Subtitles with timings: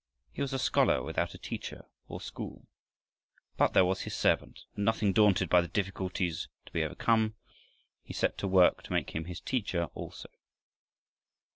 [0.33, 2.65] He was a scholar without a teacher or school.
[3.55, 7.35] But there was his servant, and nothing daunted by the difficulties to be overcome,
[8.01, 10.29] he set to work to make him his teacher also.